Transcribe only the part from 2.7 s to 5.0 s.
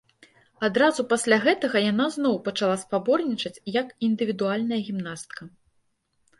спаборнічаць як індывідуальная